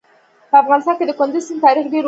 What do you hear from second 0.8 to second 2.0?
کې د کندز سیند تاریخ ډېر اوږد دی.